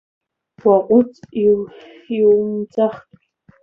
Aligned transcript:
Уаҟәыҵ, 0.65 1.11
иумуӡахт! 2.17 3.09